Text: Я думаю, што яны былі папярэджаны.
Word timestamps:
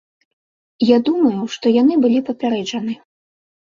Я 0.85 0.97
думаю, 1.11 1.35
што 1.59 1.77
яны 1.81 2.01
былі 2.09 2.19
папярэджаны. 2.35 3.03